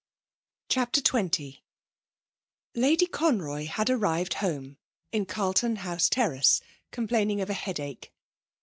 [0.67, 1.61] CHAPTER XX
[2.73, 4.77] Lady Conroy had arrived home
[5.11, 8.11] in Carlton House Terrace, complaining of a headache.